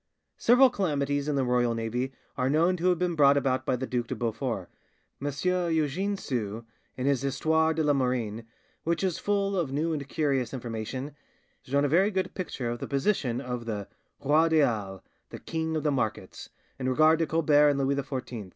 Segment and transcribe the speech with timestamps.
[0.39, 3.85] Several calamities in the royal navy are known to have been brought about by the
[3.85, 4.67] Duc de Beaufort.
[5.23, 5.29] M.
[5.71, 6.65] Eugene Sue,
[6.97, 8.47] in his 'Histoire de la Marine',
[8.83, 11.15] which is full of new and curious information,
[11.63, 13.87] has drawn a very good picture of the position of the
[14.19, 16.49] "roi des halles," the "king of the markets,"
[16.79, 18.49] in regard to Colbert and Louis XIV.